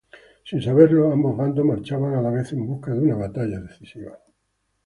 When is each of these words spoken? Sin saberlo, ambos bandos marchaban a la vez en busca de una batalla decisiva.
Sin 0.49 0.59
saberlo, 0.63 1.11
ambos 1.11 1.37
bandos 1.37 1.63
marchaban 1.63 2.15
a 2.15 2.23
la 2.23 2.31
vez 2.31 2.51
en 2.53 2.65
busca 2.65 2.91
de 2.91 3.01
una 3.01 3.17
batalla 3.17 3.59
decisiva. 3.59 4.17